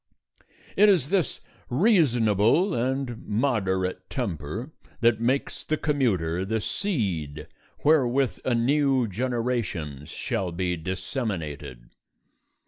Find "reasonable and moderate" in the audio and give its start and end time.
1.69-4.09